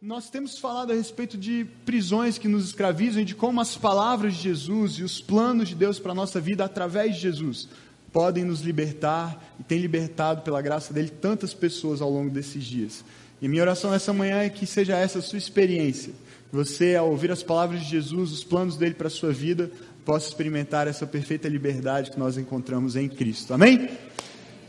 [0.00, 4.34] nós temos falado a respeito de prisões que nos escravizam e de como as palavras
[4.34, 7.68] de Jesus e os planos de Deus para a nossa vida através de Jesus
[8.12, 13.04] podem nos libertar e tem libertado pela graça dele tantas pessoas ao longo desses dias.
[13.42, 16.12] E minha oração nessa manhã é que seja essa a sua experiência.
[16.52, 19.70] Você, ao ouvir as palavras de Jesus, os planos dele para a sua vida,
[20.04, 23.52] possa experimentar essa perfeita liberdade que nós encontramos em Cristo.
[23.52, 23.90] Amém?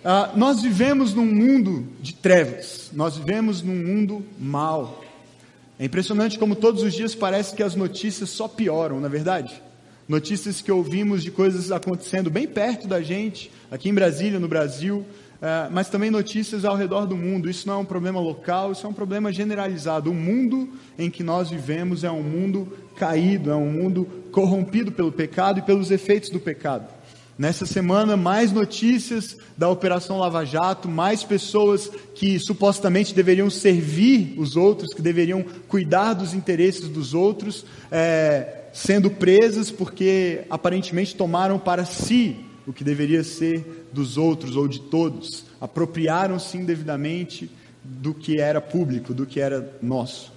[0.03, 5.08] Ah, nós vivemos num mundo de trevas, nós vivemos num mundo mau.
[5.79, 9.63] É impressionante como todos os dias parece que as notícias só pioram, na é verdade?
[10.09, 14.97] Notícias que ouvimos de coisas acontecendo bem perto da gente, aqui em Brasília, no Brasil,
[14.97, 17.49] uh, mas também notícias ao redor do mundo.
[17.49, 20.11] Isso não é um problema local, isso é um problema generalizado.
[20.11, 25.13] O mundo em que nós vivemos é um mundo caído, é um mundo corrompido pelo
[25.13, 26.98] pecado e pelos efeitos do pecado.
[27.39, 34.57] Nessa semana, mais notícias da Operação Lava Jato, mais pessoas que supostamente deveriam servir os
[34.57, 41.85] outros, que deveriam cuidar dos interesses dos outros, é, sendo presas porque aparentemente tomaram para
[41.85, 42.35] si
[42.67, 47.49] o que deveria ser dos outros ou de todos, apropriaram-se indevidamente
[47.81, 50.33] do que era público, do que era nosso.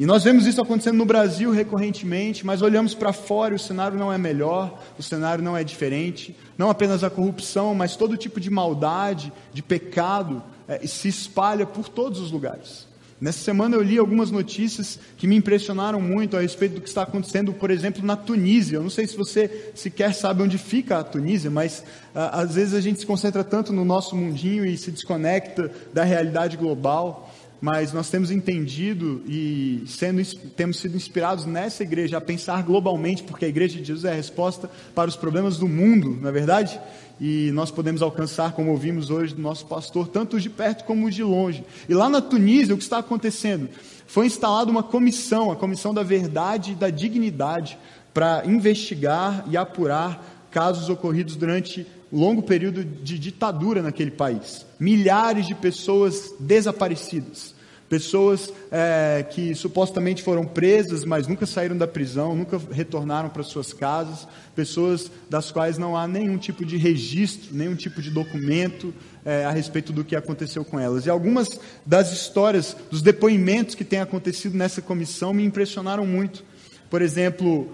[0.00, 3.98] E nós vemos isso acontecendo no Brasil recorrentemente, mas olhamos para fora e o cenário
[3.98, 6.34] não é melhor, o cenário não é diferente.
[6.56, 11.86] Não apenas a corrupção, mas todo tipo de maldade, de pecado, é, se espalha por
[11.90, 12.88] todos os lugares.
[13.20, 17.02] Nessa semana eu li algumas notícias que me impressionaram muito a respeito do que está
[17.02, 18.78] acontecendo, por exemplo, na Tunísia.
[18.78, 21.84] Eu não sei se você sequer sabe onde fica a Tunísia, mas
[22.14, 26.56] às vezes a gente se concentra tanto no nosso mundinho e se desconecta da realidade
[26.56, 30.24] global mas nós temos entendido e sendo,
[30.56, 34.14] temos sido inspirados nessa igreja a pensar globalmente, porque a igreja de Jesus é a
[34.14, 36.80] resposta para os problemas do mundo, não é verdade?
[37.20, 41.06] E nós podemos alcançar, como ouvimos hoje do nosso pastor, tanto os de perto como
[41.06, 41.62] os de longe.
[41.86, 43.68] E lá na Tunísia, o que está acontecendo?
[44.06, 47.78] Foi instalada uma comissão, a Comissão da Verdade e da Dignidade,
[48.14, 54.66] para investigar e apurar casos ocorridos durante longo período de ditadura naquele país.
[54.78, 57.54] Milhares de pessoas desaparecidas.
[57.88, 63.72] Pessoas é, que supostamente foram presas, mas nunca saíram da prisão, nunca retornaram para suas
[63.72, 64.28] casas.
[64.54, 68.94] Pessoas das quais não há nenhum tipo de registro, nenhum tipo de documento
[69.24, 71.04] é, a respeito do que aconteceu com elas.
[71.04, 71.48] E algumas
[71.84, 76.44] das histórias, dos depoimentos que têm acontecido nessa comissão me impressionaram muito.
[76.88, 77.72] Por exemplo,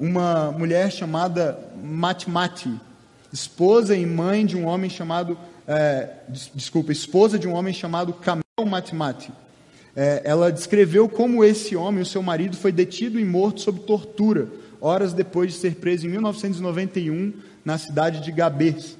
[0.00, 2.70] uma mulher chamada Matmati,
[3.32, 6.08] esposa e mãe de um homem chamado, é,
[6.54, 9.32] desculpa, esposa de um homem chamado Kamel Matmati.
[9.94, 14.48] É, ela descreveu como esse homem, o seu marido, foi detido e morto sob tortura,
[14.80, 17.32] horas depois de ser preso em 1991
[17.64, 18.96] na cidade de Gabes.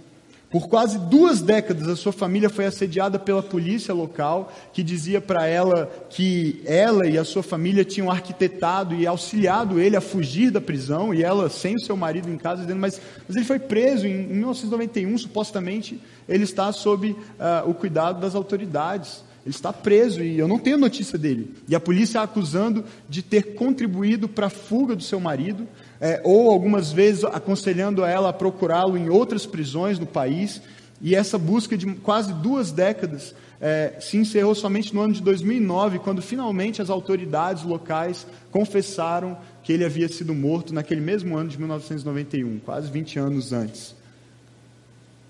[0.52, 5.46] Por quase duas décadas, a sua família foi assediada pela polícia local, que dizia para
[5.46, 10.60] ela que ela e a sua família tinham arquitetado e auxiliado ele a fugir da
[10.60, 14.06] prisão, e ela sem o seu marido em casa, dizendo: Mas, mas ele foi preso
[14.06, 15.98] em, em 1991, supostamente
[16.28, 17.16] ele está sob uh,
[17.66, 19.24] o cuidado das autoridades.
[19.44, 21.54] Ele está preso e eu não tenho notícia dele.
[21.68, 25.66] E a polícia a acusando de ter contribuído para a fuga do seu marido,
[26.00, 30.62] é, ou algumas vezes aconselhando a ela a procurá-lo em outras prisões no país.
[31.00, 35.98] E essa busca de quase duas décadas é, se encerrou somente no ano de 2009,
[35.98, 41.58] quando finalmente as autoridades locais confessaram que ele havia sido morto naquele mesmo ano de
[41.58, 44.01] 1991, quase 20 anos antes.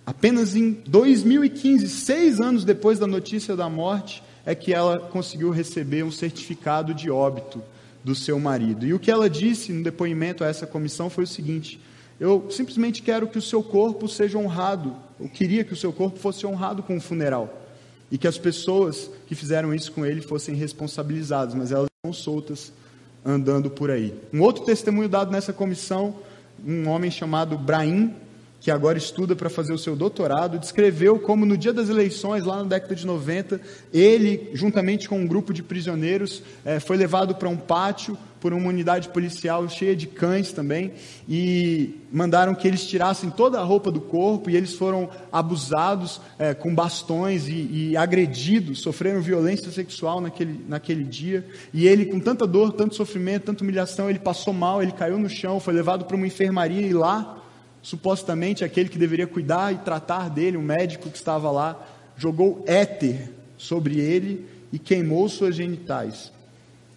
[0.04, 6.02] Apenas em 2015, seis anos depois da notícia da morte, é que ela conseguiu receber
[6.02, 7.62] um certificado de óbito
[8.02, 8.84] do seu marido.
[8.84, 11.80] E o que ela disse no depoimento a essa comissão foi o seguinte:
[12.18, 14.96] eu simplesmente quero que o seu corpo seja honrado.
[15.20, 17.60] Eu queria que o seu corpo fosse honrado com um funeral.
[18.10, 22.72] E que as pessoas que fizeram isso com ele fossem responsabilizadas, mas elas estão soltas
[23.24, 24.12] andando por aí.
[24.32, 26.16] Um outro testemunho dado nessa comissão,
[26.66, 28.12] um homem chamado Brahim
[28.62, 32.58] que agora estuda para fazer o seu doutorado, descreveu como no dia das eleições, lá
[32.58, 33.60] na década de 90,
[33.92, 38.68] ele, juntamente com um grupo de prisioneiros, é, foi levado para um pátio por uma
[38.68, 40.92] unidade policial cheia de cães também,
[41.28, 46.54] e mandaram que eles tirassem toda a roupa do corpo, e eles foram abusados é,
[46.54, 51.44] com bastões e, e, agredidos, sofreram violência sexual naquele, naquele dia,
[51.74, 55.28] e ele, com tanta dor, tanto sofrimento, tanta humilhação, ele passou mal, ele caiu no
[55.28, 57.41] chão, foi levado para uma enfermaria, e lá
[57.82, 61.84] supostamente aquele que deveria cuidar e tratar dele, o médico que estava lá,
[62.16, 66.32] jogou éter sobre ele e queimou suas genitais.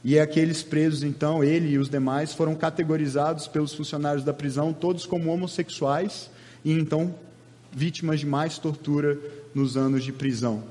[0.03, 5.05] E aqueles presos, então, ele e os demais, foram categorizados pelos funcionários da prisão, todos
[5.07, 6.29] como homossexuais,
[6.63, 7.15] e então
[7.71, 9.17] vítimas de mais tortura
[9.53, 10.63] nos anos de prisão.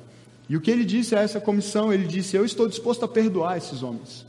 [0.48, 1.92] E o que ele disse a essa comissão?
[1.92, 4.24] Ele disse: Eu estou disposto a perdoar esses homens,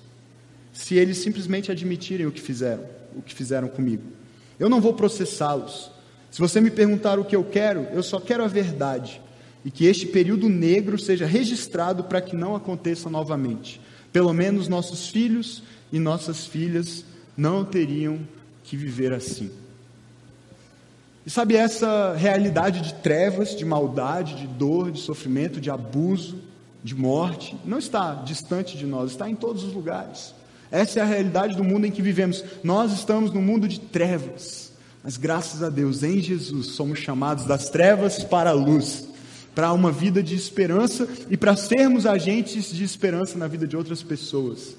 [0.74, 2.84] se eles simplesmente admitirem o que fizeram,
[3.16, 4.04] o que fizeram comigo.
[4.60, 5.92] Eu não vou processá-los.
[6.31, 9.22] Se você me perguntar o que eu quero, eu só quero a verdade
[9.63, 13.81] e que este período negro seja registrado para que não aconteça novamente.
[14.13, 17.04] Pelo menos nossos filhos e nossas filhas
[17.36, 18.19] não teriam
[18.63, 19.50] que viver assim.
[21.25, 26.38] E sabe, essa realidade de trevas, de maldade, de dor, de sofrimento, de abuso,
[26.84, 30.36] de morte, não está distante de nós, está em todos os lugares.
[30.72, 32.44] Essa é a realidade do mundo em que vivemos.
[32.64, 34.72] Nós estamos no mundo de trevas,
[35.04, 39.08] mas graças a Deus, em Jesus, somos chamados das trevas para a luz,
[39.54, 44.02] para uma vida de esperança e para sermos agentes de esperança na vida de outras
[44.04, 44.76] pessoas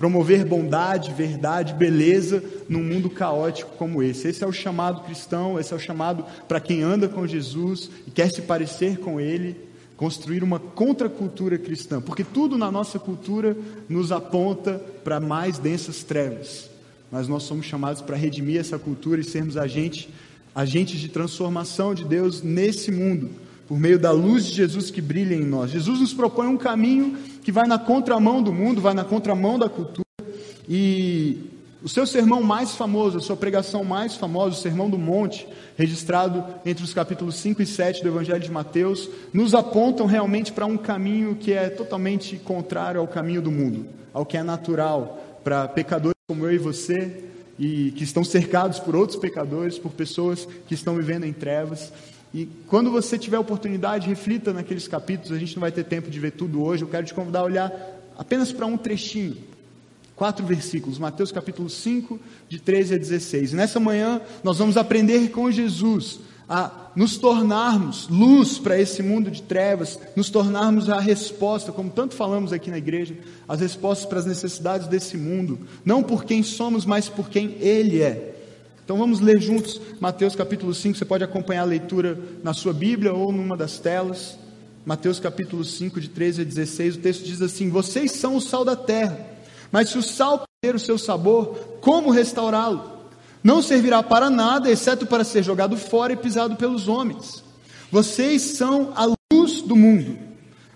[0.00, 4.28] promover bondade, verdade, beleza num mundo caótico como esse.
[4.28, 8.10] Esse é o chamado cristão, esse é o chamado para quem anda com Jesus e
[8.10, 9.60] quer se parecer com Ele,
[10.00, 13.54] construir uma contracultura cristã, porque tudo na nossa cultura
[13.86, 16.70] nos aponta para mais densas trevas,
[17.12, 20.08] mas nós somos chamados para redimir essa cultura e sermos agentes,
[20.54, 23.28] agentes de transformação de Deus nesse mundo
[23.68, 25.70] por meio da luz de Jesus que brilha em nós.
[25.70, 29.68] Jesus nos propõe um caminho que vai na contramão do mundo, vai na contramão da
[29.68, 30.06] cultura.
[30.66, 31.09] E
[31.82, 36.44] o seu sermão mais famoso, a sua pregação mais famosa, o Sermão do Monte, registrado
[36.64, 40.76] entre os capítulos 5 e 7 do Evangelho de Mateus, nos apontam realmente para um
[40.76, 46.16] caminho que é totalmente contrário ao caminho do mundo, ao que é natural para pecadores
[46.28, 47.24] como eu e você,
[47.58, 51.92] e que estão cercados por outros pecadores, por pessoas que estão vivendo em trevas.
[52.32, 55.32] E quando você tiver oportunidade, reflita naqueles capítulos.
[55.32, 56.84] A gente não vai ter tempo de ver tudo hoje.
[56.84, 57.72] Eu quero te convidar a olhar
[58.16, 59.36] apenas para um trechinho.
[60.20, 63.54] Quatro versículos, Mateus capítulo 5, de 13 a 16.
[63.54, 69.30] E nessa manhã nós vamos aprender com Jesus a nos tornarmos luz para esse mundo
[69.30, 73.16] de trevas, nos tornarmos a resposta, como tanto falamos aqui na igreja,
[73.48, 78.02] as respostas para as necessidades desse mundo, não por quem somos, mas por quem Ele
[78.02, 78.36] é.
[78.84, 83.14] Então vamos ler juntos Mateus capítulo 5, você pode acompanhar a leitura na sua Bíblia
[83.14, 84.38] ou numa das telas.
[84.84, 88.66] Mateus capítulo 5, de 13 a 16, o texto diz assim: Vocês são o sal
[88.66, 89.39] da terra,
[89.70, 92.98] mas se o sal perder o seu sabor, como restaurá-lo?
[93.42, 97.42] Não servirá para nada, exceto para ser jogado fora e pisado pelos homens.
[97.90, 100.18] Vocês são a luz do mundo.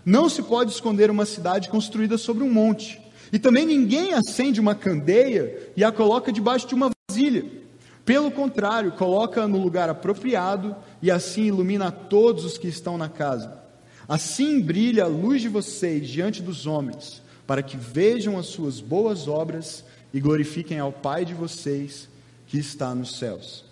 [0.05, 3.00] Não se pode esconder uma cidade construída sobre um monte.
[3.32, 7.64] E também ninguém acende uma candeia e a coloca debaixo de uma vasilha
[8.05, 13.62] pelo contrário, coloca no lugar apropriado e assim ilumina todos os que estão na casa.
[14.06, 19.29] Assim brilha a luz de vocês diante dos homens, para que vejam as suas boas
[19.29, 22.08] obras e glorifiquem ao Pai de vocês
[22.46, 23.64] que está nos céus.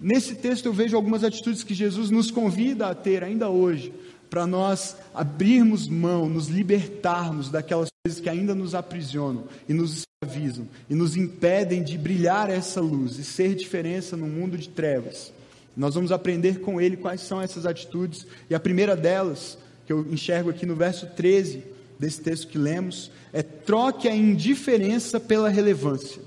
[0.00, 3.92] Nesse texto eu vejo algumas atitudes que Jesus nos convida a ter ainda hoje,
[4.30, 10.68] para nós abrirmos mão, nos libertarmos daquelas coisas que ainda nos aprisionam e nos escravizam
[10.88, 15.32] e nos impedem de brilhar essa luz e ser diferença no mundo de trevas.
[15.76, 20.00] Nós vamos aprender com ele quais são essas atitudes, e a primeira delas, que eu
[20.10, 26.20] enxergo aqui no verso 13 desse texto que lemos, é troque a indiferença pela relevância.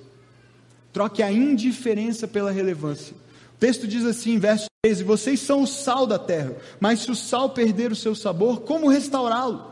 [0.91, 3.15] Troque a indiferença pela relevância.
[3.55, 7.15] O texto diz assim, verso 13: Vocês são o sal da terra, mas se o
[7.15, 9.69] sal perder o seu sabor, como restaurá-lo?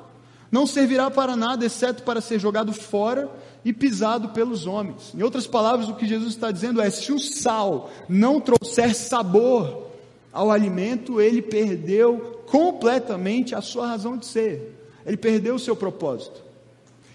[0.51, 3.29] Não servirá para nada, exceto para ser jogado fora
[3.65, 5.13] e pisado pelos homens.
[5.13, 9.87] Em outras palavras, o que Jesus está dizendo é: se o sal não trouxer sabor
[10.31, 14.76] ao alimento, ele perdeu completamente a sua razão de ser,
[15.07, 16.47] ele perdeu o seu propósito.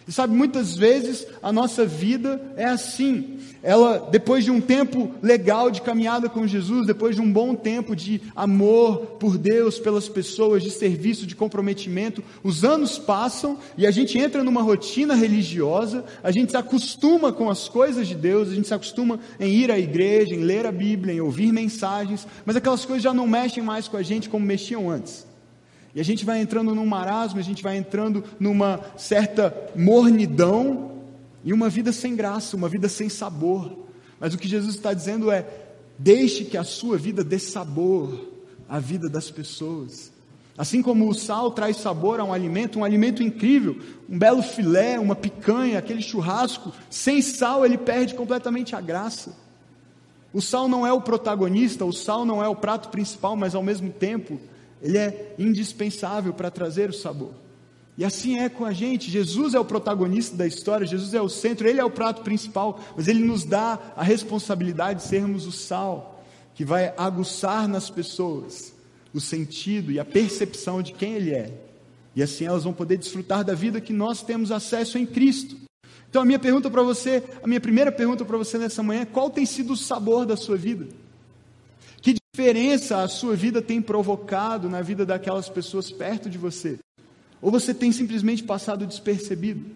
[0.06, 3.38] E sabe, muitas vezes a nossa vida é assim.
[3.62, 7.94] Ela, depois de um tempo legal de caminhada com Jesus, depois de um bom tempo
[7.94, 13.92] de amor por Deus, pelas pessoas, de serviço, de comprometimento, os anos passam e a
[13.92, 18.54] gente entra numa rotina religiosa, a gente se acostuma com as coisas de Deus, a
[18.54, 22.56] gente se acostuma em ir à igreja, em ler a Bíblia, em ouvir mensagens, mas
[22.56, 25.31] aquelas coisas já não mexem mais com a gente como mexiam antes.
[25.94, 30.92] E a gente vai entrando num marasmo, a gente vai entrando numa certa mornidão
[31.44, 33.86] e uma vida sem graça, uma vida sem sabor.
[34.18, 35.46] Mas o que Jesus está dizendo é:
[35.98, 38.30] deixe que a sua vida dê sabor
[38.68, 40.10] à vida das pessoas.
[40.56, 44.98] Assim como o sal traz sabor a um alimento, um alimento incrível, um belo filé,
[44.98, 49.34] uma picanha, aquele churrasco, sem sal ele perde completamente a graça.
[50.32, 53.62] O sal não é o protagonista, o sal não é o prato principal, mas ao
[53.62, 54.38] mesmo tempo
[54.82, 57.32] ele é indispensável para trazer o sabor.
[57.96, 59.10] E assim é com a gente.
[59.10, 62.80] Jesus é o protagonista da história, Jesus é o centro, ele é o prato principal,
[62.96, 66.24] mas ele nos dá a responsabilidade de sermos o sal
[66.54, 68.72] que vai aguçar nas pessoas
[69.14, 71.52] o sentido e a percepção de quem ele é.
[72.16, 75.56] E assim elas vão poder desfrutar da vida que nós temos acesso em Cristo.
[76.08, 79.06] Então a minha pergunta para você, a minha primeira pergunta para você nessa manhã, é
[79.06, 80.86] qual tem sido o sabor da sua vida?
[82.34, 86.78] Diferença a sua vida tem provocado na vida daquelas pessoas perto de você?
[87.42, 89.66] Ou você tem simplesmente passado despercebido?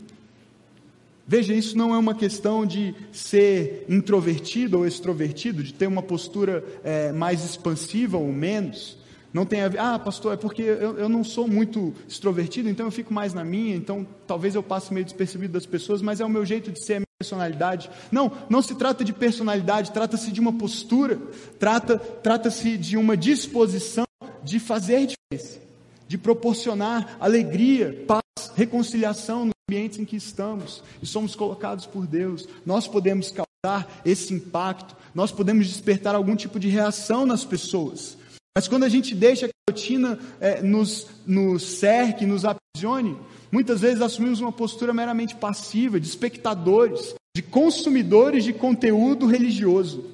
[1.26, 6.64] Veja, isso não é uma questão de ser introvertido ou extrovertido, de ter uma postura
[6.82, 8.96] é, mais expansiva ou menos.
[9.34, 12.86] Não tem a ver, ah, pastor, é porque eu, eu não sou muito extrovertido, então
[12.86, 16.24] eu fico mais na minha, então talvez eu passe meio despercebido das pessoas, mas é
[16.24, 17.90] o meu jeito de ser, personalidade.
[18.12, 21.18] Não, não se trata de personalidade, trata-se de uma postura,
[21.58, 24.04] trata, trata-se de uma disposição
[24.42, 25.58] de fazer diferença,
[26.06, 32.86] de proporcionar alegria, paz, reconciliação ambientes em que estamos e somos colocados por Deus, nós
[32.86, 38.16] podemos causar esse impacto, nós podemos despertar algum tipo de reação nas pessoas.
[38.54, 43.16] Mas quando a gente deixa que rotina é, nos, nos cerque, nos aprisione,
[43.50, 50.04] muitas vezes assumimos uma postura meramente passiva, de espectadores, de consumidores de conteúdo religioso.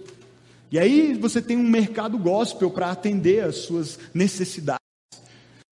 [0.71, 4.81] E aí você tem um mercado gospel para atender às suas necessidades.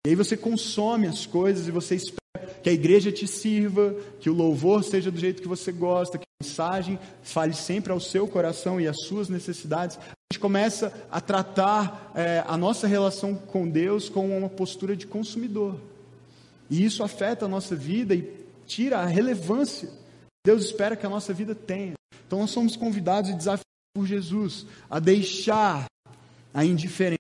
[0.04, 2.18] E aí você consome as coisas e você espera
[2.60, 6.24] que a igreja te sirva, que o louvor seja do jeito que você gosta, que
[6.24, 9.96] a mensagem fale sempre ao seu coração e às suas necessidades.
[10.30, 15.06] A gente começa a tratar é, a nossa relação com Deus com uma postura de
[15.06, 15.80] consumidor.
[16.68, 18.30] E isso afeta a nossa vida e
[18.66, 19.88] tira a relevância
[20.48, 21.92] Deus espera que a nossa vida tenha.
[22.26, 25.84] Então nós somos convidados e desafiados por Jesus a deixar
[26.54, 27.18] a indiferença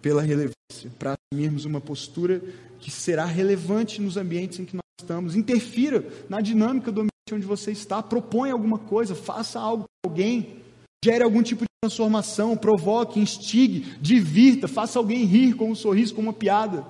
[0.00, 2.42] pela relevância, para assumirmos uma postura
[2.80, 5.36] que será relevante nos ambientes em que nós estamos.
[5.36, 10.56] Interfira na dinâmica do ambiente onde você está, proponha alguma coisa, faça algo com alguém,
[11.04, 16.20] gere algum tipo de transformação, provoque, instigue, divirta, faça alguém rir com um sorriso, com
[16.20, 16.86] uma piada.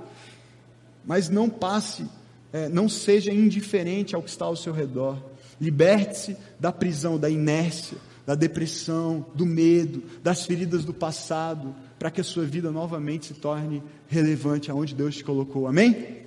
[1.03, 2.05] Mas não passe,
[2.53, 5.17] é, não seja indiferente ao que está ao seu redor.
[5.59, 7.97] Liberte-se da prisão, da inércia,
[8.27, 13.33] da depressão, do medo, das feridas do passado, para que a sua vida novamente se
[13.33, 15.67] torne relevante aonde Deus te colocou.
[15.67, 16.19] Amém?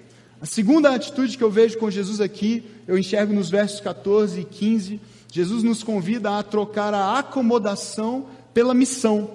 [0.41, 4.43] A segunda atitude que eu vejo com Jesus aqui, eu enxergo nos versos 14 e
[4.43, 4.99] 15.
[5.31, 8.25] Jesus nos convida a trocar a acomodação
[8.55, 9.29] pela missão.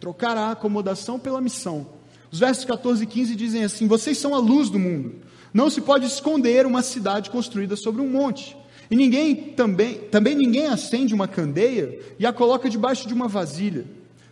[0.00, 1.86] Trocar a acomodação pela missão.
[2.32, 5.16] Os versos 14 e 15 dizem assim: Vocês são a luz do mundo.
[5.52, 8.56] Não se pode esconder uma cidade construída sobre um monte.
[8.90, 13.84] E ninguém também, também ninguém acende uma candeia e a coloca debaixo de uma vasilha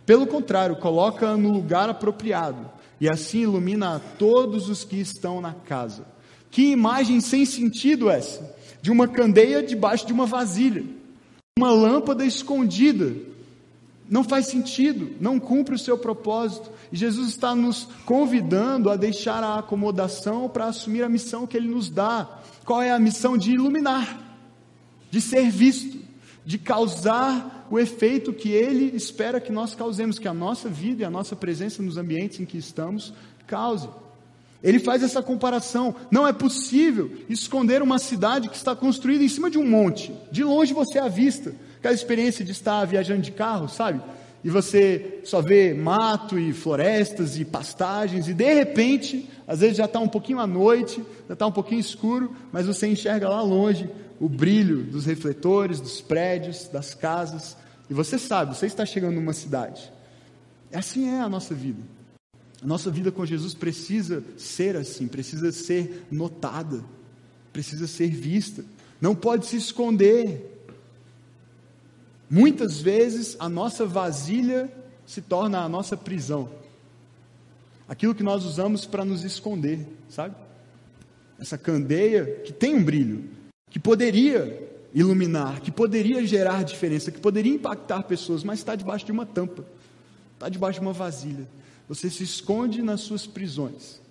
[0.07, 5.53] pelo contrário, coloca no lugar apropriado e assim ilumina a todos os que estão na
[5.53, 6.05] casa.
[6.49, 8.55] Que imagem sem sentido essa?
[8.81, 10.85] De uma candeia debaixo de uma vasilha,
[11.59, 13.13] uma lâmpada escondida.
[14.09, 16.71] Não faz sentido, não cumpre o seu propósito.
[16.91, 21.67] E Jesus está nos convidando a deixar a acomodação para assumir a missão que Ele
[21.67, 22.27] nos dá.
[22.63, 23.37] Qual é a missão?
[23.37, 24.17] De iluminar,
[25.11, 25.99] de ser visto,
[26.45, 31.05] de causar o efeito que Ele espera que nós causemos, que a nossa vida e
[31.05, 33.13] a nossa presença nos ambientes em que estamos
[33.45, 33.89] cause.
[34.63, 35.95] Ele faz essa comparação.
[36.09, 40.13] Não é possível esconder uma cidade que está construída em cima de um monte.
[40.31, 41.53] De longe você avista.
[41.77, 44.01] Aquela experiência de estar viajando de carro, sabe?
[44.43, 49.85] E você só vê mato e florestas e pastagens, e de repente, às vezes já
[49.85, 53.89] está um pouquinho à noite, já está um pouquinho escuro, mas você enxerga lá longe
[54.19, 57.57] o brilho dos refletores, dos prédios, das casas,
[57.89, 59.91] e você sabe, você está chegando numa cidade.
[60.73, 61.81] Assim é a nossa vida.
[62.61, 66.83] A nossa vida com Jesus precisa ser assim, precisa ser notada,
[67.53, 68.65] precisa ser vista,
[68.99, 70.56] não pode se esconder.
[72.29, 74.71] Muitas vezes a nossa vasilha
[75.05, 76.49] se torna a nossa prisão.
[77.87, 80.35] Aquilo que nós usamos para nos esconder, sabe?
[81.39, 83.29] Essa candeia que tem um brilho,
[83.69, 89.11] que poderia iluminar, que poderia gerar diferença, que poderia impactar pessoas, mas está debaixo de
[89.11, 89.63] uma tampa,
[90.33, 91.47] está debaixo de uma vasilha.
[91.87, 94.01] Você se esconde nas suas prisões,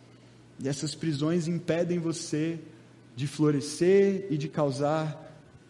[0.59, 2.59] e essas prisões impedem você
[3.15, 5.26] de florescer e de causar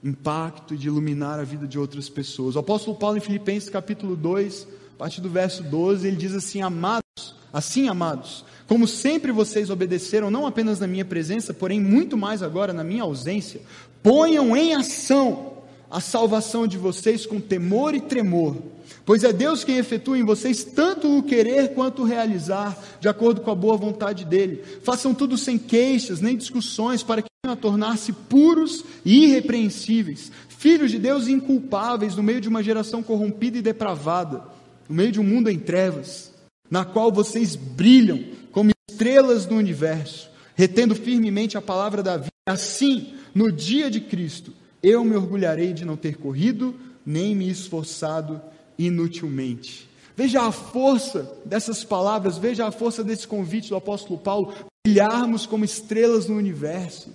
[0.06, 2.56] impacto e de iluminar a vida de outras pessoas.
[2.56, 6.62] O apóstolo Paulo, em Filipenses capítulo 2, a partir do verso 12, ele diz assim:
[6.62, 12.42] Amados, assim amados, como sempre vocês obedeceram, não apenas na minha presença, porém muito mais
[12.42, 13.60] agora na minha ausência,
[14.02, 15.54] ponham em ação
[15.90, 18.56] a salvação de vocês com temor e tremor,
[19.04, 23.40] pois é Deus quem efetua em vocês tanto o querer quanto o realizar, de acordo
[23.40, 24.62] com a boa vontade dele.
[24.82, 30.98] Façam tudo sem queixas nem discussões, para que a tornar-se puros e irrepreensíveis, filhos de
[30.98, 34.42] Deus inculpáveis no meio de uma geração corrompida e depravada,
[34.88, 36.32] no meio de um mundo em trevas,
[36.70, 42.30] na qual vocês brilham como estrelas do universo, retendo firmemente a palavra da vida.
[42.48, 46.74] Assim, no dia de Cristo, eu me orgulharei de não ter corrido,
[47.04, 48.40] nem me esforçado
[48.78, 49.88] inutilmente.
[50.16, 54.54] Veja a força dessas palavras, veja a força desse convite do apóstolo Paulo,
[54.86, 57.10] brilharmos como estrelas no universo,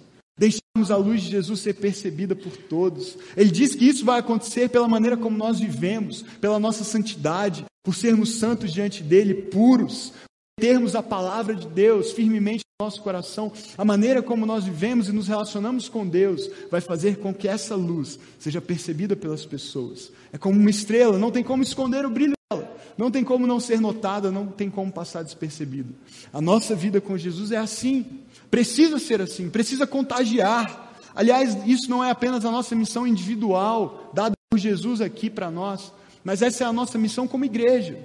[0.89, 3.17] a luz de Jesus ser percebida por todos.
[3.35, 7.93] Ele diz que isso vai acontecer pela maneira como nós vivemos, pela nossa santidade, por
[7.93, 10.13] sermos santos diante dele, puros,
[10.57, 15.11] termos a palavra de Deus firmemente no nosso coração, a maneira como nós vivemos e
[15.11, 20.09] nos relacionamos com Deus vai fazer com que essa luz seja percebida pelas pessoas.
[20.31, 23.59] É como uma estrela, não tem como esconder o brilho dela, não tem como não
[23.59, 25.93] ser notada, não tem como passar despercebido.
[26.31, 28.05] A nossa vida com Jesus é assim,
[28.51, 30.91] precisa ser assim, precisa contagiar.
[31.15, 35.91] Aliás, isso não é apenas a nossa missão individual, dada por Jesus aqui para nós,
[36.23, 37.97] mas essa é a nossa missão como igreja.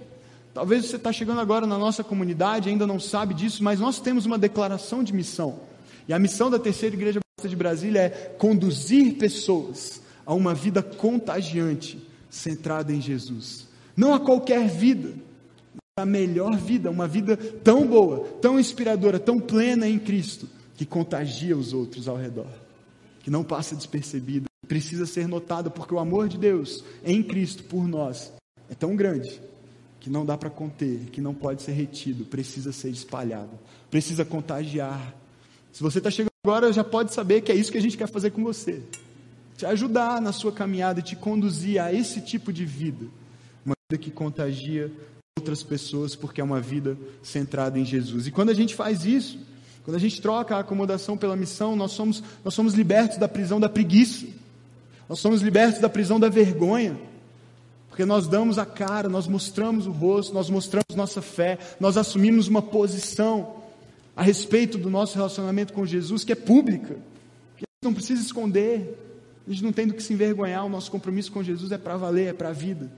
[0.54, 4.24] Talvez você está chegando agora na nossa comunidade, ainda não sabe disso, mas nós temos
[4.24, 5.60] uma declaração de missão.
[6.08, 11.98] E a missão da Terceira Igreja de Brasília é conduzir pessoas a uma vida contagiante,
[12.30, 13.66] centrada em Jesus.
[13.96, 15.12] Não a qualquer vida,
[15.98, 21.56] a melhor vida, uma vida tão boa, tão inspiradora, tão plena em Cristo, que contagia
[21.56, 22.50] os outros ao redor,
[23.20, 27.88] que não passa despercebida, precisa ser notada, porque o amor de Deus em Cristo por
[27.88, 28.30] nós
[28.68, 29.40] é tão grande
[29.98, 33.58] que não dá para conter, que não pode ser retido, precisa ser espalhado,
[33.90, 35.14] precisa contagiar.
[35.72, 38.08] Se você está chegando agora, já pode saber que é isso que a gente quer
[38.08, 38.82] fazer com você.
[39.56, 43.06] Te ajudar na sua caminhada te conduzir a esse tipo de vida.
[43.64, 44.92] Uma vida que contagia
[45.38, 48.26] outras pessoas, porque é uma vida centrada em Jesus.
[48.26, 49.38] E quando a gente faz isso,
[49.84, 53.60] quando a gente troca a acomodação pela missão, nós somos, nós somos libertos da prisão
[53.60, 54.26] da preguiça.
[55.08, 56.98] Nós somos libertos da prisão da vergonha.
[57.88, 62.48] Porque nós damos a cara, nós mostramos o rosto, nós mostramos nossa fé, nós assumimos
[62.48, 63.56] uma posição
[64.16, 66.94] a respeito do nosso relacionamento com Jesus que é pública,
[67.56, 68.98] que a gente não precisa esconder,
[69.46, 71.96] a gente não tem do que se envergonhar, o nosso compromisso com Jesus é para
[71.96, 72.90] valer, é para a vida.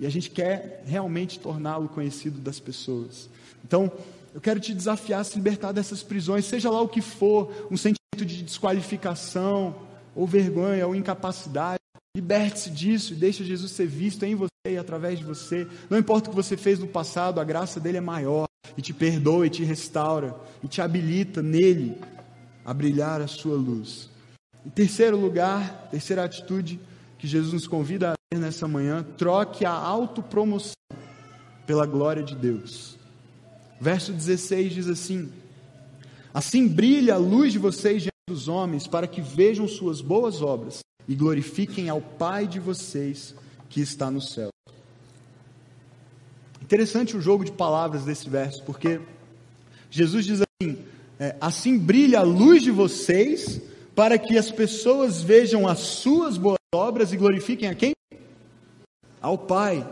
[0.00, 3.28] E a gente quer realmente torná-lo conhecido das pessoas.
[3.62, 3.92] Então,
[4.34, 7.76] eu quero te desafiar a se libertar dessas prisões, seja lá o que for, um
[7.76, 9.76] sentimento de desqualificação,
[10.16, 11.78] ou vergonha, ou incapacidade.
[12.16, 15.66] Liberte-se disso e deixe Jesus ser visto em você e através de você.
[15.88, 18.94] Não importa o que você fez no passado, a graça dele é maior e te
[18.94, 21.98] perdoa e te restaura e te habilita nele
[22.64, 24.08] a brilhar a sua luz.
[24.64, 26.80] Em terceiro lugar, terceira atitude
[27.20, 30.72] que Jesus nos convida a ter nessa manhã, troque a autopromoção
[31.66, 32.98] pela glória de Deus.
[33.78, 35.30] Verso 16 diz assim:
[36.32, 40.80] Assim brilha a luz de vocês diante dos homens, para que vejam suas boas obras
[41.06, 43.34] e glorifiquem ao Pai de vocês
[43.68, 44.48] que está no céu.
[46.62, 48.98] Interessante o jogo de palavras desse verso, porque
[49.90, 50.78] Jesus diz assim:
[51.18, 53.60] é, assim brilha a luz de vocês,
[53.94, 57.92] para que as pessoas vejam as suas boas obras e glorifiquem a quem?
[59.20, 59.86] Ao Pai.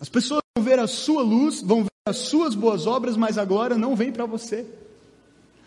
[0.00, 3.78] As pessoas vão ver a sua luz, vão ver as suas boas obras, mas agora
[3.78, 4.66] não vem para você.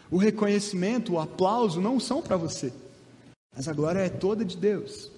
[0.10, 2.73] O reconhecimento, o aplauso não são para você.
[3.55, 5.10] Mas a glória é toda de Deus.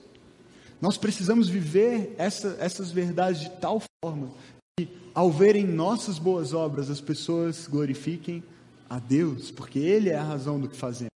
[0.80, 4.32] Nós precisamos viver essa, essas verdades de tal forma
[4.78, 8.44] que, ao verem nossas boas obras, as pessoas glorifiquem
[8.88, 11.14] a Deus, porque Ele é a razão do que fazemos.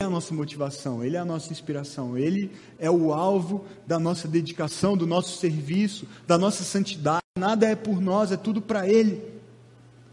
[0.00, 4.26] É a nossa motivação, Ele é a nossa inspiração, Ele é o alvo da nossa
[4.26, 7.20] dedicação, do nosso serviço, da nossa santidade.
[7.38, 9.22] Nada é por nós, é tudo para Ele.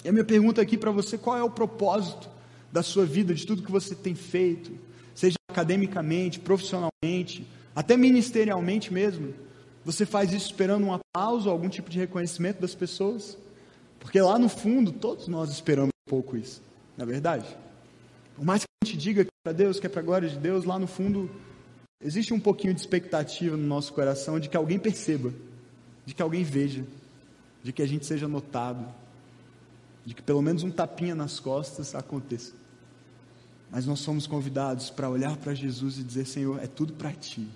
[0.03, 2.29] E a minha pergunta aqui para você: qual é o propósito
[2.71, 4.87] da sua vida, de tudo que você tem feito?
[5.17, 9.33] seja academicamente, profissionalmente, até ministerialmente mesmo,
[9.83, 13.35] você faz isso esperando um aplauso, algum tipo de reconhecimento das pessoas?
[13.99, 16.61] Porque lá no fundo, todos nós esperamos um pouco isso,
[16.95, 17.47] não é verdade?
[18.37, 20.29] Por mais que a gente diga que é para Deus, que é para a glória
[20.29, 21.27] de Deus, lá no fundo,
[21.99, 25.33] existe um pouquinho de expectativa no nosso coração de que alguém perceba,
[26.05, 26.85] de que alguém veja,
[27.63, 28.85] de que a gente seja notado,
[30.05, 32.53] de que pelo menos um tapinha nas costas aconteça.
[33.71, 37.47] Mas nós somos convidados para olhar para Jesus e dizer: Senhor, é tudo para ti.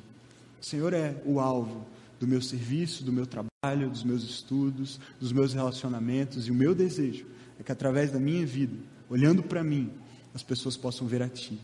[0.59, 1.85] O Senhor é o alvo
[2.19, 6.47] do meu serviço, do meu trabalho, dos meus estudos, dos meus relacionamentos.
[6.47, 7.27] E o meu desejo
[7.59, 8.75] é que através da minha vida,
[9.07, 9.91] olhando para mim,
[10.33, 11.59] as pessoas possam ver a ti.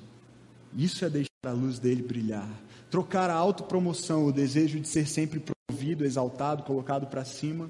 [0.75, 2.49] Isso é deixar a luz dele brilhar.
[2.89, 7.69] Trocar a autopromoção, o desejo de ser sempre promovido, exaltado, colocado para cima,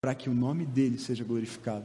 [0.00, 1.84] para que o nome dele seja glorificado.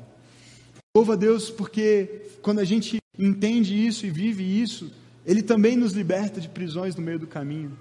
[0.95, 4.91] Louva a Deus porque quando a gente entende isso e vive isso,
[5.25, 7.77] Ele também nos liberta de prisões no meio do caminho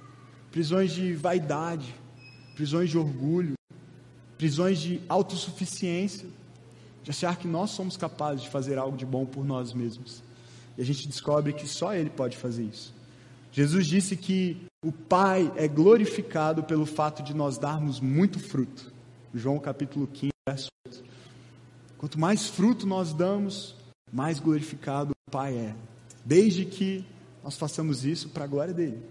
[0.51, 1.95] prisões de vaidade,
[2.55, 3.55] prisões de orgulho,
[4.37, 6.29] prisões de autossuficiência,
[7.03, 10.23] de achar que nós somos capazes de fazer algo de bom por nós mesmos.
[10.81, 12.95] E a gente descobre que só Ele pode fazer isso.
[13.53, 18.91] Jesus disse que o Pai é glorificado pelo fato de nós darmos muito fruto.
[19.35, 21.05] João capítulo 15, verso 8.
[21.99, 23.77] Quanto mais fruto nós damos,
[24.11, 25.75] mais glorificado o Pai é.
[26.25, 27.05] Desde que
[27.45, 29.03] nós façamos isso para a glória dele,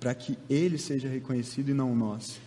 [0.00, 2.40] para que ele seja reconhecido e não nós.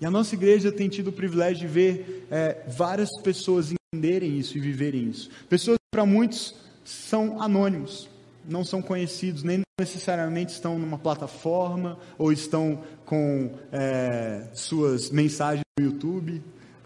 [0.00, 4.58] E a nossa igreja tem tido o privilégio de ver é, várias pessoas entenderem isso
[4.58, 5.30] e viverem isso.
[5.48, 8.08] Pessoas para muitos são anônimos,
[8.48, 15.84] não são conhecidos, nem necessariamente estão numa plataforma ou estão com é, suas mensagens no
[15.84, 16.40] YouTube.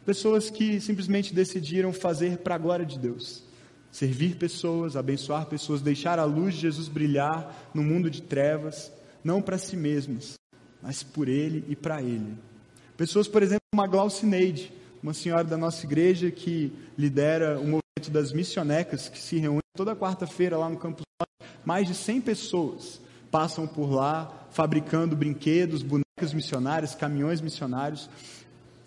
[0.04, 3.44] Pessoas que simplesmente decidiram fazer para a glória de Deus.
[3.92, 8.90] Servir pessoas, abençoar pessoas, deixar a luz de Jesus brilhar no mundo de trevas,
[9.22, 10.38] não para si mesmas,
[10.82, 12.38] mas por Ele e para Ele.
[12.96, 18.10] Pessoas, por exemplo, como a Glaucineide, uma senhora da nossa igreja que lidera o movimento
[18.10, 21.04] das missionecas, que se reúne toda quarta-feira lá no Campus.
[21.64, 28.10] Mais de 100 pessoas passam por lá, fabricando brinquedos, bonecas missionárias, caminhões missionários.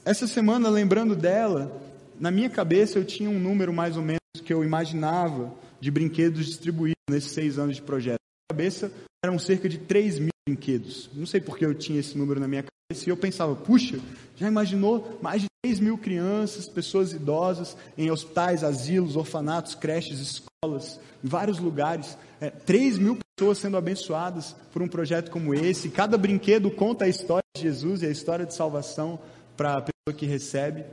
[0.03, 1.81] Essa semana, lembrando dela,
[2.19, 6.45] na minha cabeça eu tinha um número mais ou menos que eu imaginava de brinquedos
[6.45, 8.19] distribuídos nesses seis anos de projeto.
[8.19, 8.91] Na minha cabeça
[9.23, 11.09] eram cerca de 3 mil brinquedos.
[11.13, 12.82] Não sei porque eu tinha esse número na minha cabeça.
[13.07, 13.99] E eu pensava, puxa,
[14.35, 20.99] já imaginou mais de 3 mil crianças, pessoas idosas, em hospitais, asilos, orfanatos, creches, escolas,
[21.23, 22.17] em vários lugares.
[22.41, 25.89] É, 3 mil pessoas sendo abençoadas por um projeto como esse.
[25.89, 29.19] Cada brinquedo conta a história de Jesus e a história de salvação
[29.55, 30.83] para a pessoa que recebe.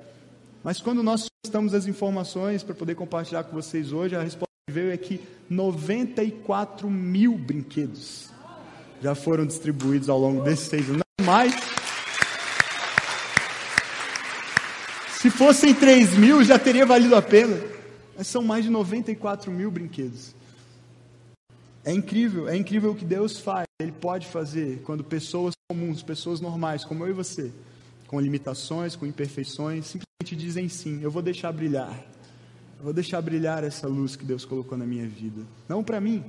[0.63, 4.73] Mas quando nós estamos as informações para poder compartilhar com vocês hoje, a resposta que
[4.73, 8.31] veio é que 94 mil brinquedos
[9.03, 11.03] já foram distribuídos ao longo desses seis anos.
[11.25, 11.80] Mais.
[15.21, 17.55] Se fossem 3 mil, já teria valido a pena.
[18.17, 20.35] Mas são mais de 94 mil brinquedos.
[21.85, 23.67] É incrível, é incrível o que Deus faz.
[23.83, 27.53] Ele pode fazer quando pessoas comuns, pessoas normais, como eu e você,
[28.07, 32.03] com limitações, com imperfeições, simplesmente dizem sim, eu vou deixar brilhar.
[32.79, 35.43] Eu vou deixar brilhar essa luz que Deus colocou na minha vida.
[35.69, 36.25] Não para mim,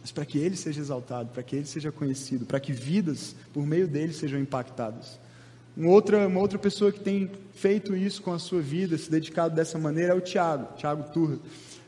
[0.00, 3.64] mas para que Ele seja exaltado, para que Ele seja conhecido, para que vidas por
[3.64, 5.20] meio dele sejam impactadas.
[5.76, 9.56] Uma outra, uma outra pessoa que tem feito isso com a sua vida, se dedicado
[9.56, 11.38] dessa maneira, é o Tiago, Tiago Turra.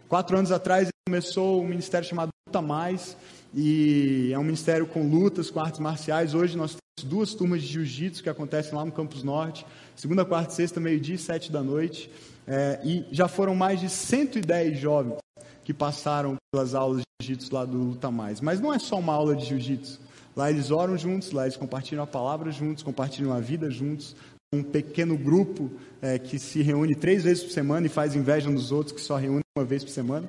[0.08, 3.16] Quatro anos atrás ele começou um ministério chamado Luta Mais,
[3.54, 6.34] e é um ministério com lutas, com artes marciais.
[6.34, 10.52] Hoje nós temos duas turmas de jiu-jitsu que acontecem lá no Campus Norte, segunda, quarta
[10.52, 12.10] e sexta, meio-dia e sete da noite.
[12.44, 15.18] É, e já foram mais de 110 jovens
[15.64, 18.40] que passaram pelas aulas de jiu-jitsu lá do Luta Mais.
[18.40, 20.00] Mas não é só uma aula de jiu-jitsu.
[20.36, 24.14] Lá eles oram juntos, lá eles compartilham a palavra juntos, compartilham a vida juntos.
[24.54, 25.70] Um pequeno grupo
[26.00, 29.16] é, que se reúne três vezes por semana e faz inveja nos outros que só
[29.16, 30.28] reúnem uma vez por semana.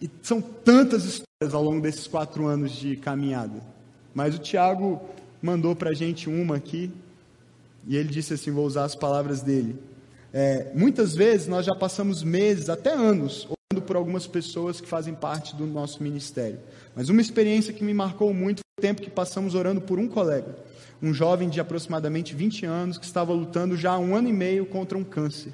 [0.00, 3.60] E são tantas histórias ao longo desses quatro anos de caminhada.
[4.14, 5.00] Mas o Tiago
[5.42, 6.90] mandou para a gente uma aqui,
[7.86, 9.76] e ele disse assim: vou usar as palavras dele.
[10.32, 13.48] É, muitas vezes nós já passamos meses, até anos,
[13.84, 16.58] por algumas pessoas que fazem parte do nosso ministério.
[16.94, 20.08] Mas uma experiência que me marcou muito foi o tempo que passamos orando por um
[20.08, 20.56] colega,
[21.02, 24.66] um jovem de aproximadamente 20 anos que estava lutando já há um ano e meio
[24.66, 25.52] contra um câncer.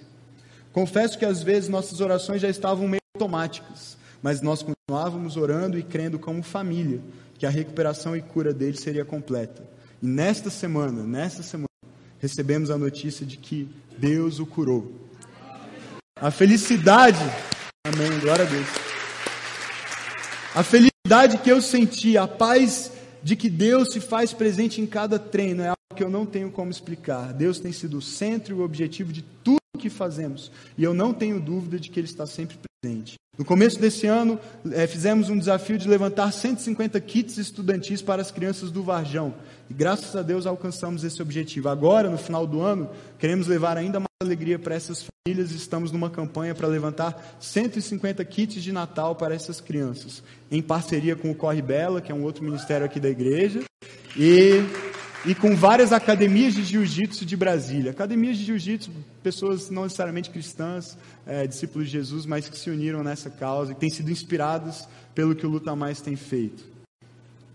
[0.73, 5.83] Confesso que às vezes nossas orações já estavam meio automáticas, mas nós continuávamos orando e
[5.83, 7.01] crendo como família
[7.39, 9.63] que a recuperação e cura dele seria completa.
[10.03, 11.69] E nesta semana, nesta semana,
[12.19, 14.93] recebemos a notícia de que Deus o curou.
[16.17, 17.19] A felicidade
[17.93, 18.69] Amém, glória a Deus.
[20.55, 25.19] A felicidade que eu senti, a paz de que Deus se faz presente em cada
[25.19, 27.33] treino é algo que eu não tenho como explicar.
[27.33, 30.53] Deus tem sido o centro e o objetivo de tudo que fazemos.
[30.79, 33.15] E eu não tenho dúvida de que Ele está sempre presente.
[33.41, 34.39] No começo desse ano,
[34.71, 39.33] é, fizemos um desafio de levantar 150 kits estudantis para as crianças do Varjão.
[39.71, 41.71] E graças a Deus alcançamos esse objetivo.
[41.71, 45.53] Agora, no final do ano, queremos levar ainda mais alegria para essas famílias.
[45.53, 51.31] Estamos numa campanha para levantar 150 kits de Natal para essas crianças, em parceria com
[51.31, 53.63] o Corre Bela, que é um outro ministério aqui da igreja.
[54.19, 54.63] E
[55.25, 57.91] e com várias academias de jiu-jitsu de Brasília.
[57.91, 58.91] Academias de jiu-jitsu,
[59.23, 63.75] pessoas não necessariamente cristãs, é, discípulos de Jesus, mas que se uniram nessa causa e
[63.75, 66.65] têm sido inspirados pelo que o Luta Mais tem feito.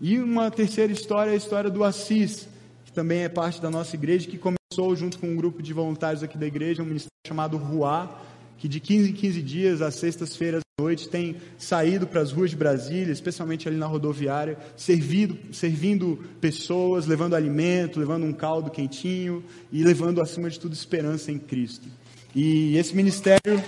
[0.00, 2.46] E uma terceira história é a história do Assis,
[2.84, 6.22] que também é parte da nossa igreja, que começou junto com um grupo de voluntários
[6.22, 8.20] aqui da igreja, um ministério chamado Ruá,
[8.58, 12.50] que de 15 em 15 dias, às sextas-feiras à noite, tem saído para as ruas
[12.50, 19.44] de Brasília, especialmente ali na rodoviária, servido, servindo pessoas, levando alimento, levando um caldo quentinho
[19.70, 21.88] e levando, acima de tudo, esperança em Cristo.
[22.34, 23.62] E esse ministério.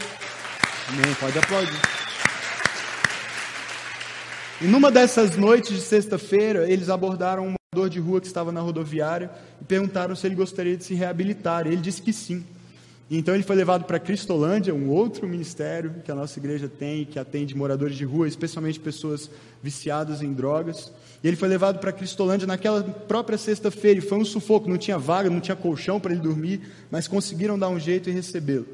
[0.88, 1.80] Amém, pode aplaudir.
[4.60, 8.60] E numa dessas noites de sexta-feira, eles abordaram um morador de rua que estava na
[8.60, 11.66] rodoviária e perguntaram se ele gostaria de se reabilitar.
[11.66, 12.44] Ele disse que sim.
[13.10, 17.18] Então ele foi levado para Cristolândia, um outro ministério que a nossa igreja tem, que
[17.18, 19.30] atende moradores de rua, especialmente pessoas
[19.62, 20.92] viciadas em drogas.
[21.24, 24.98] E ele foi levado para Cristolândia naquela própria sexta-feira, e foi um sufoco, não tinha
[24.98, 28.66] vaga, não tinha colchão para ele dormir, mas conseguiram dar um jeito e recebê-lo.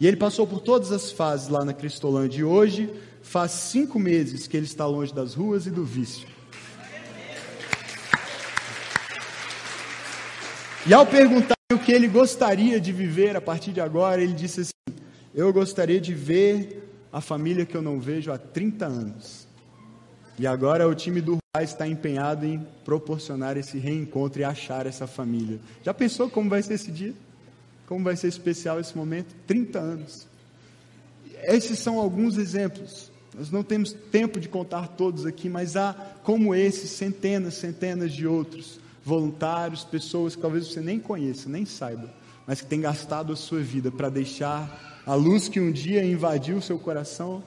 [0.00, 2.90] E ele passou por todas as fases lá na Cristolândia, e hoje
[3.22, 6.26] faz cinco meses que ele está longe das ruas e do vício.
[10.86, 14.60] E ao perguntar o que ele gostaria de viver a partir de agora, ele disse
[14.60, 14.98] assim:
[15.34, 19.48] Eu gostaria de ver a família que eu não vejo há 30 anos.
[20.38, 25.06] E agora o time do Ruai está empenhado em proporcionar esse reencontro e achar essa
[25.06, 25.58] família.
[25.82, 27.14] Já pensou como vai ser esse dia?
[27.86, 29.34] Como vai ser especial esse momento?
[29.46, 30.26] 30 anos.
[31.44, 33.10] Esses são alguns exemplos.
[33.36, 38.26] Nós não temos tempo de contar todos aqui, mas há, como esses, centenas, centenas de
[38.26, 42.12] outros voluntários, pessoas que talvez você nem conheça, nem saiba,
[42.46, 46.56] mas que têm gastado a sua vida para deixar a luz que um dia invadiu
[46.56, 47.44] o seu coração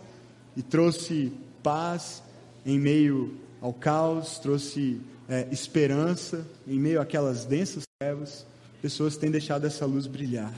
[0.55, 2.21] e trouxe paz
[2.65, 8.45] em meio ao caos, trouxe é, esperança em meio àquelas densas trevas.
[8.81, 10.53] Pessoas têm deixado essa luz brilhar.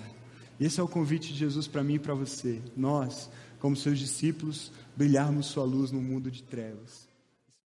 [0.60, 2.62] Esse é o convite de Jesus para mim e para você.
[2.76, 7.09] Nós, como seus discípulos, brilharmos sua luz no mundo de trevas.